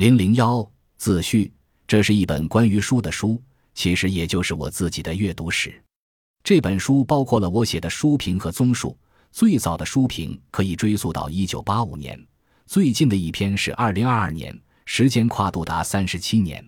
[0.00, 1.52] 零零幺自序，
[1.86, 3.38] 这是一本关于书的书，
[3.74, 5.78] 其实也就是我自己的阅读史。
[6.42, 8.96] 这本书包括了我写的书评和综述。
[9.30, 12.18] 最早的书评可以追溯到一九八五年，
[12.64, 16.66] 最近的一篇是二零二二年，时间跨度达三十七年。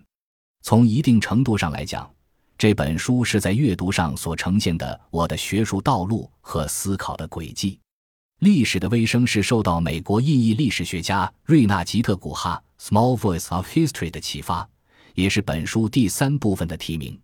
[0.61, 2.07] 从一定程度上来讲，
[2.55, 7.79] 这本书是在阅读上所呈现的我的学术道路和思考的轨迹。
[8.43, 14.67] 历史的微声是受到美国印裔历史学家瑞纳吉特古哈 （Small Voice of History） 的启发，
[15.15, 17.17] 也是本书第三部分的题名。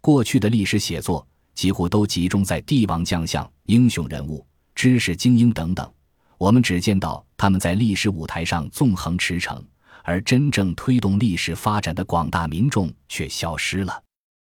[0.00, 4.42] 过去的历史写作几乎都集中在帝王将相、英雄人物。
[4.74, 5.92] 知识精英等等，
[6.38, 9.62] 我们只见到他们在历史舞台上纵横驰骋，
[10.02, 14.02] 而真正推动历史发展的广大民众却消失了。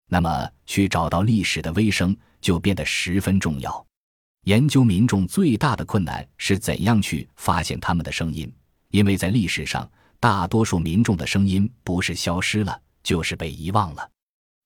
[0.09, 3.85] 那么，去找到历史的微声就变得十分重要。
[4.45, 8.51] 研究民众最大的困难是怎样去发现他们的声音，
[8.89, 9.87] 因为在历史上，
[10.19, 14.09] 大多数民众的声音不是消失了，就是被遗忘了。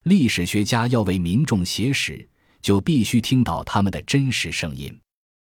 [0.04, 2.26] 历史学家要为民众写史，
[2.62, 4.98] 就必须听到他们的真实声音。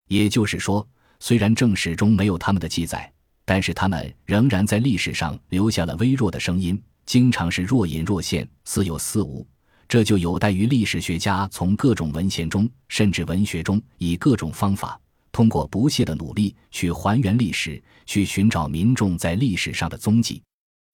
[0.07, 0.87] 也就是说，
[1.19, 3.11] 虽然正史中没有他们的记载，
[3.45, 9.45] 但是他们仍然在历史上留下了微弱的声音，经常是若隐若现、似有似无。
[9.87, 14.99] 这就有待于历史学家从各种文献中，甚至文学中，以各种方法，
[15.31, 20.41] 通过不懈的努力去还原历史，去寻找民众在历史上的踪迹。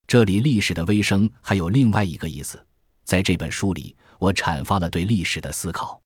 [0.07, 2.63] 这里“历史的微声”还有另外一个意思，
[3.05, 6.01] 在这本书里，我阐发了对历史的思考。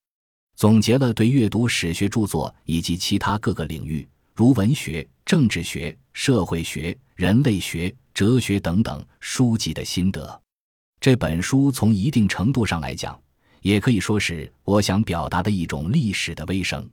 [0.55, 10.41] 总结了对阅读史学著作以及其他各个领域，如文学、政治学、社会学、人类学、哲学等等书籍的心得。
[11.05, 13.15] 这本书从一定程度上来讲，
[13.61, 16.83] 也可以说是我想表达的一种历史的微声。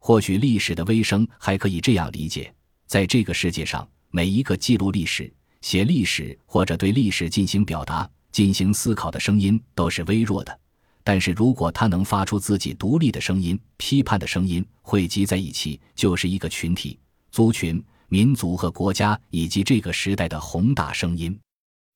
[0.00, 2.52] 或许历史的微声还可以这样理解：
[2.88, 10.58] 在这个世界上，每一个记录历史、写历史或者对历史进行表达、进行思考的声音，都是微弱的。
[11.04, 16.98] 但是如果他能发出自己独立的声音、批判的声音，汇集在一起，就是一个群体、
[17.30, 21.38] 族群、民族和国家以及这个时代的宏大声音。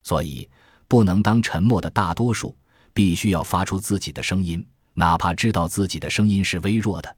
[0.04, 0.48] 所以，
[0.88, 2.56] 不能当沉默的大多数，
[2.92, 7.16] 必须要发出自己的声音，哪怕知道自己的声音是微弱的。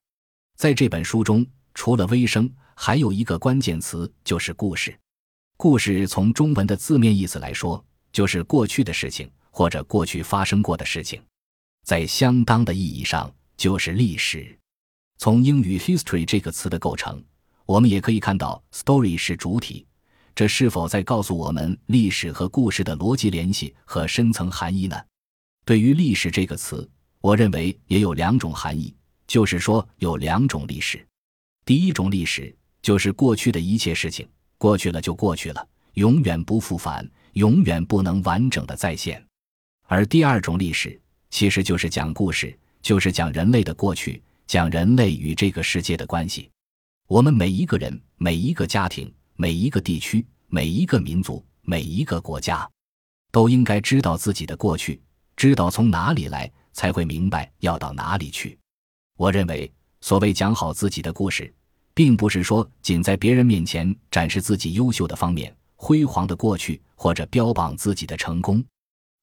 [0.57, 4.95] 在这本书中，除了微声，还有一个关键词，就是故事。
[5.57, 7.83] 故事从中文的字面意思来说，
[8.13, 11.23] 就是过去的事情或者过去发生过的事情。
[11.87, 14.59] 在相当的意义上，就是历史。
[15.19, 17.23] 从英语 “history” 这个词的构成，
[17.67, 19.87] 我们也可以看到 “story” 是主体。
[20.35, 24.97] 这是否在告诉我们历史和故事的逻辑联系和深层含义呢？
[25.65, 26.89] 对于“历史”这个词，
[27.21, 28.95] 我认为也有两种含义，
[29.27, 31.07] 就是说有两种历史。
[31.65, 39.25] 第一种历史就是过去的一切事情，过去了就过去了，永远不复返，永远不能完整的再现。
[39.87, 41.01] 而第二种历史。
[41.33, 46.51] 其实就是讲故事，就是讲人类的过去，讲人类与这个世界的关系。
[47.07, 52.71] 我们每一个人、每一个家庭、每一个地区、每一个民族、每一个国家，
[53.33, 55.01] 都应该知道自己的过去，
[55.35, 58.59] 知道从哪里来，才会明白要到哪里去。
[59.17, 61.51] 我认为，所谓讲好自己的故事，
[61.95, 68.63] 并不是说仅在别人面前展示自己优秀的方面、辉煌的过去，或者标榜自己的成功。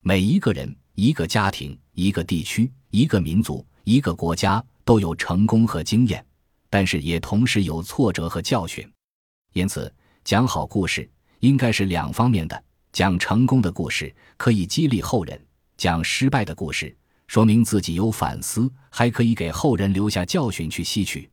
[0.02, 0.76] 每一个人。
[0.96, 6.26] 一个家庭、一个地区、一个民族、一个国家都有成功和经验，
[6.72, 8.84] 但是也同时有挫折和教训。
[9.54, 9.94] 因此，
[10.28, 15.42] 讲好故事应该是两方面的：讲成功的故事可以激励后人，
[15.78, 16.94] 讲失败的故事
[17.28, 21.32] 说明自己有反思，还可以给后人留下教训去吸取。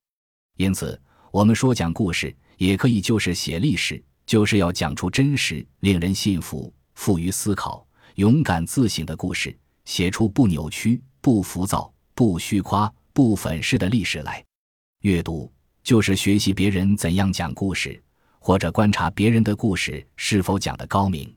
[0.58, 0.96] 因此，
[1.32, 7.84] 我们说讲故事也可以就是写历史，就是要讲出真实、令人信服、富于思考。
[8.14, 14.40] 勇敢自省的故事，写出不扭曲、不浮躁、不虚夸、不粉饰的历史来。
[15.00, 18.00] 阅读就是学习别人怎样讲故事，
[18.46, 21.34] 或者观察别人的故事是否讲得高明。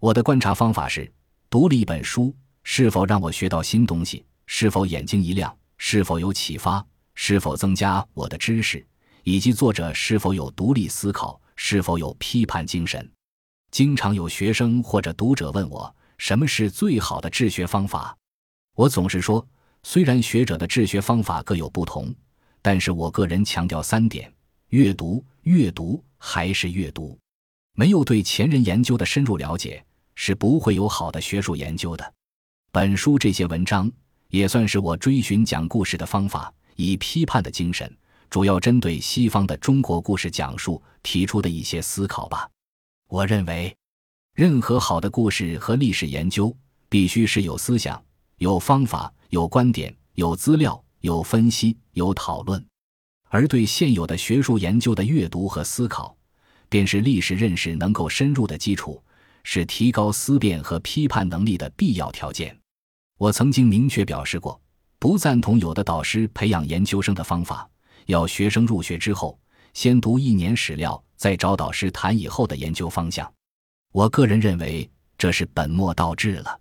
[0.00, 1.12] 我的观察方法是：
[1.50, 4.24] 读了一本书，是否让我学到新东西？
[4.46, 5.54] 是否眼睛一亮？
[5.76, 6.82] 是否有启发？
[7.14, 8.82] 是否增加我的知识？
[9.24, 11.38] 以及作者是否有独立思考？
[11.54, 13.06] 是否有批判精神？
[13.70, 15.94] 经常有学生或者读者问我。
[16.16, 18.16] 什么是最好的治学方法？
[18.74, 19.46] 我总是说，
[19.82, 22.10] 虽然学者的治学方法各有不同，
[22.62, 24.32] 但是我个人强调三点：
[24.70, 27.18] 阅读、阅读还是阅读。
[27.74, 29.82] 没有对前人研究的深入了解，
[30.14, 32.14] 是不会有好的学术研究的。
[32.70, 33.90] 本书这些文章
[34.28, 37.90] 也算是我追寻讲故事的方法，以批判的精神，
[38.28, 42.46] 主要针对西方的中国故事讲述提出的一些思考吧。
[43.08, 43.74] 我认为。
[44.34, 46.56] 任何好的故事和历史研究，
[46.88, 48.00] 必须是有思想、
[48.36, 52.64] 有方法、有观点、有资料、有分析、有讨论。
[53.28, 56.16] 而对现有的学术研究的阅读和思考，
[56.68, 59.02] 便是历史认识能够深入的基础，
[59.44, 62.56] 是提高思辨和批判能力的必要条件。
[63.18, 64.60] 我曾经明确表示过，
[64.98, 67.68] 不赞同有的导师培养研究生的方法，
[68.06, 69.38] 要学生入学之后
[69.74, 73.30] 先读一年史料，再找导师谈以后的研究方向。
[73.92, 76.60] 我个人认为这是本末倒置了。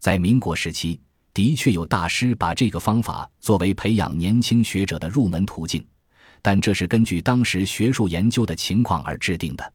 [0.00, 1.00] 在民国时期，
[1.34, 5.86] 的确有大师把这个方法作为培养年轻学者的入门途径。
[6.42, 9.72] 但这是根据当时学术研究的情况而制定的。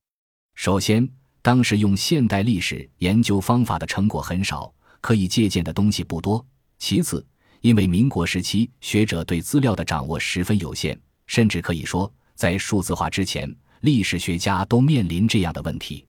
[0.55, 1.07] 首先，
[1.41, 6.43] 当时用现代历史研究方法的成果很少，可以借鉴的东西不多。
[6.79, 7.25] 其次，
[7.61, 16.05] 因为民国时期学者对资料的掌握十分有限，甚至可以说，在数字化之前，历史学家都面临这样的问题，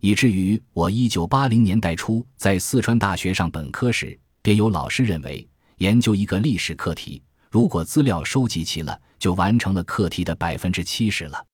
[0.00, 5.46] 以至于我一九八零年代初在四川大学上本科时，便有老师认为，
[5.78, 7.22] 研究一个历史课题。
[7.50, 11.46] 如果资料收集齐了，就完成了课题的百分之七十了。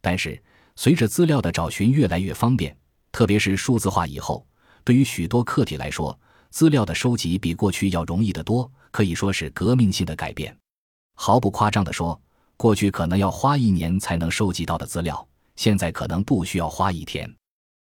[0.00, 0.42] 但是，
[0.74, 2.74] 随着资料的找寻越来越方便，
[3.12, 4.46] 特别是数字化以后，
[4.84, 6.18] 对于许多课题来说，
[6.48, 10.56] 资料的收集比过去要容易得多，可以说是革命性的改变。
[11.14, 12.18] 毫不夸张地说，
[12.56, 17.30] 过去可能要花一年才能收集到的资料，现在可能不需要花一天。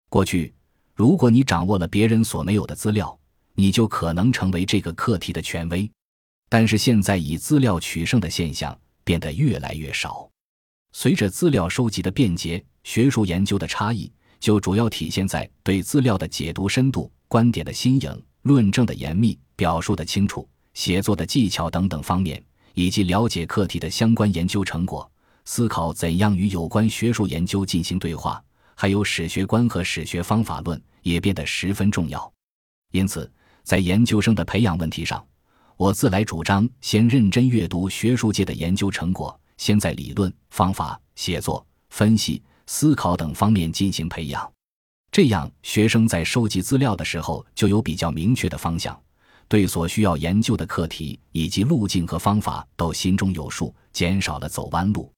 [0.09, 0.55] 过去，
[0.95, 3.19] 如果你掌握了别人所没有的资料，
[3.53, 5.91] 你就可能成为这个课题的权威。
[6.49, 8.75] 但是现在以资料取胜的现象
[9.07, 10.29] 变得越来越少。
[10.93, 22.43] 随着资料收集的便捷，学术研究的差异就主要体现在对资料的解读深度、观点的新颖、论证的严密、表述的清楚、写作的技巧等等方面，
[22.75, 25.09] 以及了解课题的相关研究成果、
[25.45, 28.43] 思考怎样与有关学术研究进行对话，
[28.75, 32.33] 还有史学观和史学方法论也变得十分重要。
[32.91, 33.31] 因此，
[33.63, 35.25] 在研究生的培养问题上，
[35.79, 44.51] 我自来主张先认真阅读学术界的研究成果，先在理论、方法、写作、分析、思考等方面进行培养。
[45.13, 48.99] 这样，学生在收集资料的时候就有比较明确的方向，
[49.49, 55.13] 对所需要研究的课题以及路径和方法都心中有数，减少了走弯路。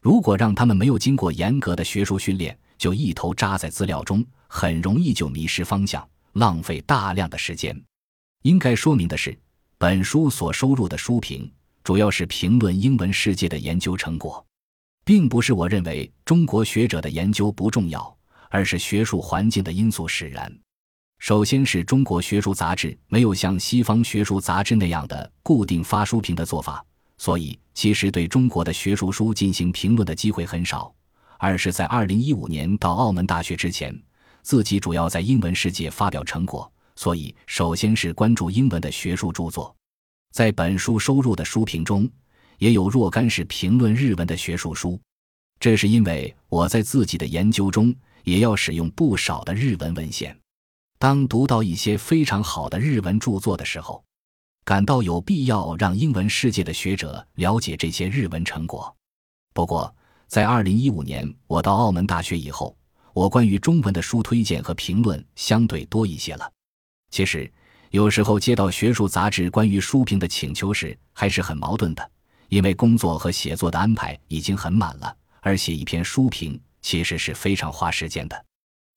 [0.00, 7.78] 如果让他们没有经过严格的学术训练，就一头扎在资料中，很容易就迷失方向，浪费大量的时间。
[8.44, 9.38] 应该说明的是。
[9.80, 11.48] 本书所收入的书评，
[11.84, 14.44] 主要是评论英文世界的研究成果，
[15.04, 18.18] 并不是我认为中国学者的研究不重要，
[18.50, 20.52] 而是学术环境的因素使然。
[21.20, 26.84] 首先是中国学术杂志没有像西方学术杂志那样的固定发书评的做法，
[27.16, 30.92] 所以其实对中国的学术书进行评论的机会很少。
[31.38, 33.96] 二是，在二零一五年到澳门大学之前，
[34.42, 36.68] 自己主要在英文世界发表成果。
[36.98, 39.72] 所以，首先是关注英文的学术著作，
[40.32, 42.10] 在本书收入的书评中，
[42.58, 45.00] 也有若干是评论日文的学术书。
[45.60, 50.36] 这是因为我在自己的研究中也要使用不少的日文文献。
[50.98, 54.02] 当读到一些非常好的日文著作的时候，
[54.64, 58.92] 感到有必要让英文世界的学者了解这些日文成果。
[59.54, 59.94] 不过，
[60.26, 62.76] 在二零一五年我到澳门大学以后，
[63.14, 66.50] 我关于中文的书推荐和评论相对多一些了。
[67.10, 67.50] 其实，
[67.90, 72.10] 有时候接到学术杂志关于书评的请求时，还是很矛盾的，
[72.48, 78.44] 因为工作和写作的安排已经很满了，而写一篇书评其实是非常花时间的。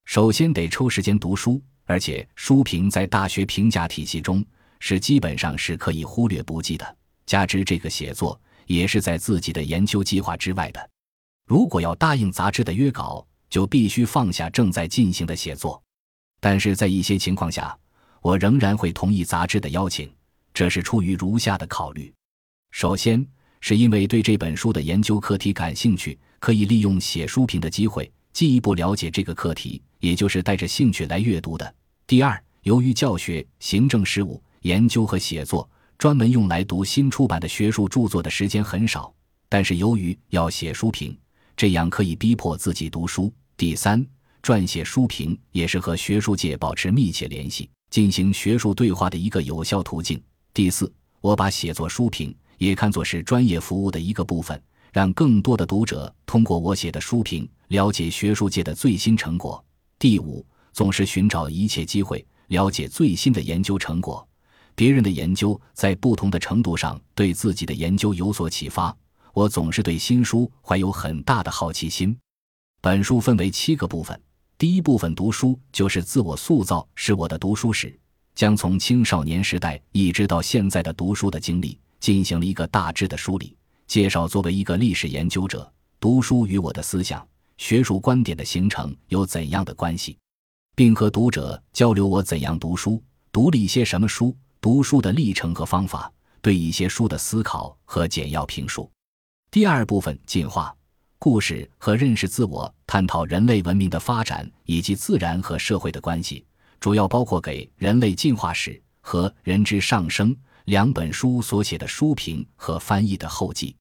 [0.05, 4.43] 首先得抽时间读书，而且书评在大学评价体系中
[4.79, 6.97] 是基本上是可以忽略不计的。
[7.25, 10.89] 加之这个写作也是在自己的研究计划之外的，
[11.47, 15.81] 如果要答应杂志的约稿，就必须放下正在进行的写作。
[16.41, 17.77] 但是在一些情况下，
[18.21, 20.07] 我仍然会同意杂志的邀请，
[20.53, 22.13] 这是出于如下的考虑：
[22.69, 23.25] 首先，
[23.61, 31.65] 是因为对这本书的研究课题感兴趣，可以利用写书评的机会进一步了解这个课题，也就是带着兴趣来阅读的；
[32.05, 39.11] 第二，由于教学、行政事务、研究和写作专门用来读新出版的学术著作的时间很少，
[39.49, 41.17] 但是由于要写书评，
[41.57, 44.05] 这样可以逼迫自己读书；第三，
[44.43, 47.67] 撰写书评也是和学术界保持密切联系。
[47.91, 50.19] 进行学术对话的一个有效途径。
[50.53, 54.59] 第四，我把写作书评也看作是专业服务的一个部分，
[54.93, 59.63] 让更多的读者通过我写的书评了解学术界的最新成果。
[59.99, 64.25] 第五，总是寻找一切机会了解最新的研究成果，
[64.73, 68.95] 别人的研究在不同的程度上对自己的研究有所启发。
[69.33, 72.17] 我总是对新书怀有很大的好奇心。
[72.81, 74.19] 本书分为七个部分。
[74.61, 77.99] 第一部分读书就是自我塑造，是我的读书史，
[78.35, 85.67] 将从青少年时代一直到现在的读书的经历进行了一个大致的梳理，介绍作为一个历史研究者，
[85.99, 87.27] 读书与我的思想、
[87.57, 90.15] 学术观点的形成有怎样的关系，
[90.75, 93.01] 并和读者交流我怎样读书，
[93.31, 98.87] 读了一些什么书，读书的历程和方法，对一些书的思考和简要评述。
[99.49, 100.71] 第二部分进化。
[101.23, 106.43] 故事和认识自我，探讨人类文明的发展以及自然和社会的关系，
[106.79, 110.33] 主要包括给《人类进化史》和《人之上升》
[110.65, 113.75] 两本书所写的书评和翻译的后记。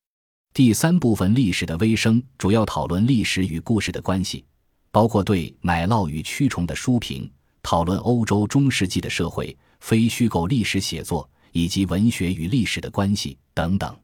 [0.52, 4.44] 第三部分历史的微生，主要讨论历史与故事的关系，
[4.90, 7.32] 包括对奶酪与蛆虫的书评，
[7.62, 13.96] 讨论欧洲中世纪的社会、非虚构历史写作以及文学与历史的关系等等。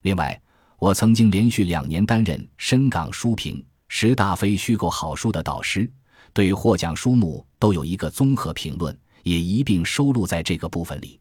[0.00, 0.40] 另外。
[0.80, 5.88] 我曾经连续两年担任深港书评十大非虚构好书的导师，
[6.32, 11.20] 对获奖书目都有一个综合评论，也一并收录在这个部分里。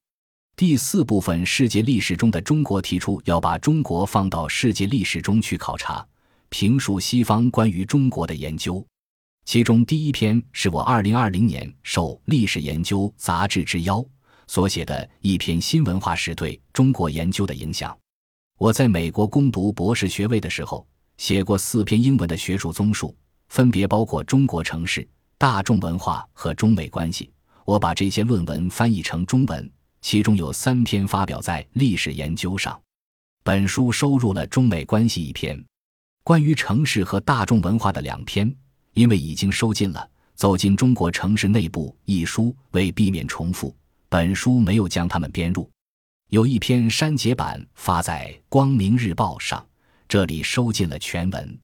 [0.56, 6.08] 第四部分世界历史中的中国提出要把中国放到世界历史中去考察，
[6.48, 8.86] 评述西方关于中国的研究。
[9.44, 14.06] 其中第一篇是我二零二零年受《历史研究》杂志之邀
[14.48, 17.94] 所写的一篇新文化史对中国研究的影响。
[18.60, 20.86] 我在美国攻读博士学位的时候，
[21.16, 23.16] 写过四篇英文的学术综述，
[23.48, 27.32] 分别包括中国城市、大众文化和中美关系。
[27.63, 32.78] 我把这些论文翻译成中文，其中有三篇发表在《历史研究》上。
[33.44, 35.58] 本书收入了中美关系一篇，
[36.25, 38.54] 关于城市和大众文化的两篇，
[38.92, 40.01] 因为已经收进了
[40.36, 43.74] 《走进中国城市内部》一书，为避免重复，
[44.10, 45.70] 本书没有将它们编入。
[46.29, 49.65] 有一篇删节版发在《光明日报》上，
[50.07, 51.59] 这里收进了全文。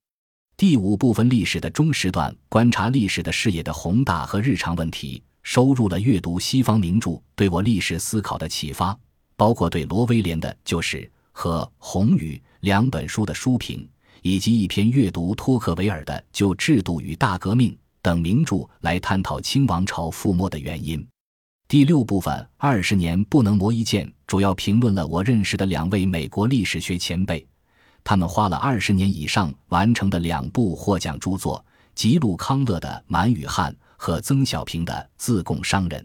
[0.57, 8.97] 第五部分历史的中时段，观察历史的视野的宏大和日常问题，收入了阅读西方名著对我历史思考的启发，
[9.35, 10.97] 包括对罗威廉的《旧史》
[11.31, 13.87] 和《红雨》两本书的书评，
[14.23, 21.07] 以及一篇阅读托克维尔的《就制度与大革命》等名著来探讨清王朝覆没的原因。
[21.67, 27.45] 第六部分二十年不能磨一剑，主要评论了我认识的两位美国历史学前辈，
[28.03, 31.63] 他们花了二十年以上完成的两部获奖著作：
[31.95, 35.99] 吉鲁康乐的《满语汉》和曾小平的《自贡商人》。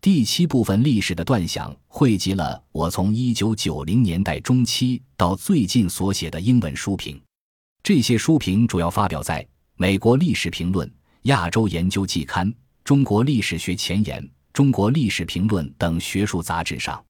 [0.00, 7.20] 第七部分历史的断想汇集了我从一九九零年代中期到最近所写的英文书评，
[7.82, 9.42] 这些书评主要发表在
[9.74, 10.86] 《美国历史评论》
[11.22, 12.46] 《亚洲研究季刊》
[12.84, 14.22] 《中国历史学前沿》。
[14.54, 17.04] 中国历史评论等学术杂志上，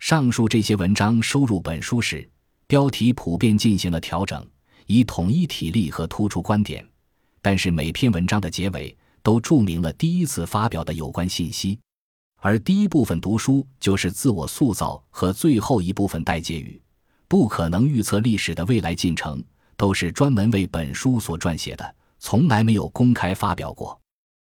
[0.00, 2.28] 上述这些文章收入本书时，
[2.66, 4.44] 标题普遍进行了调整，
[4.86, 6.84] 以统一体例和突出观点。
[7.40, 11.78] 但是每篇文章的结尾都注明了第一次发表的有关信息。
[12.40, 16.82] 而第一部分读书就是自我塑造和最后一部分待结语，
[17.28, 19.40] 不可能预测历史的未来进程，
[19.76, 23.99] 都是专门为本书所撰写的，从来没有公开发表过。